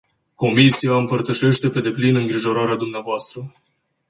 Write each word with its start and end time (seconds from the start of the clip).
Comisia 0.35 0.95
împărtășește 0.97 1.69
pe 1.69 1.81
deplin 1.81 2.15
îngrijorarea 2.15 2.75
dvs. 2.75 3.33